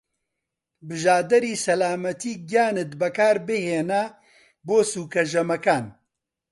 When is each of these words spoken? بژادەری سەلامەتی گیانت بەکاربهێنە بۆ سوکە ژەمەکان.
بژادەری 0.87 1.53
سەلامەتی 1.65 2.33
گیانت 2.49 2.91
بەکاربهێنە 3.01 4.03
بۆ 4.67 4.77
سوکە 4.91 5.23
ژەمەکان. 5.31 5.85